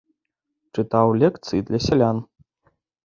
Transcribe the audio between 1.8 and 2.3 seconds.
сялян.